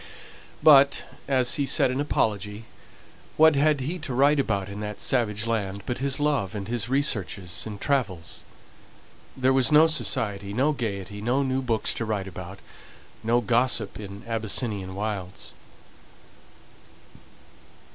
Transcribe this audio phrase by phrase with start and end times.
[0.63, 2.65] But, as he said in apology,
[3.37, 6.89] what had he to write about in that savage land, but his love, and his
[6.89, 8.43] researches, and travels?
[9.37, 12.57] There was no society, no gaiety, no new books to write about,
[13.23, 15.53] no gossip in Abyssinian wilds.